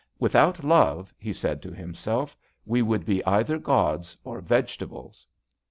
[0.19, 5.27] "Without love," he said to him self," we would be either gods or vegetables."